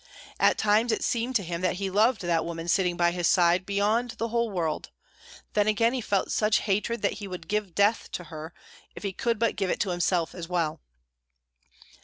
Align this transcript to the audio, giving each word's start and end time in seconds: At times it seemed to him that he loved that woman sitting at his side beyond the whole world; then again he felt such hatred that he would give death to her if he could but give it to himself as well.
At 0.39 0.57
times 0.57 0.91
it 0.91 1.03
seemed 1.03 1.35
to 1.35 1.43
him 1.43 1.61
that 1.61 1.75
he 1.75 1.91
loved 1.91 2.21
that 2.23 2.43
woman 2.43 2.67
sitting 2.67 2.99
at 2.99 3.13
his 3.13 3.27
side 3.27 3.67
beyond 3.67 4.15
the 4.17 4.29
whole 4.29 4.49
world; 4.49 4.89
then 5.53 5.67
again 5.67 5.93
he 5.93 6.01
felt 6.01 6.31
such 6.31 6.61
hatred 6.61 7.03
that 7.03 7.19
he 7.21 7.27
would 7.27 7.47
give 7.47 7.75
death 7.75 8.11
to 8.13 8.23
her 8.33 8.51
if 8.95 9.03
he 9.03 9.13
could 9.13 9.37
but 9.37 9.55
give 9.55 9.69
it 9.69 9.79
to 9.81 9.91
himself 9.91 10.33
as 10.33 10.49
well. 10.49 10.81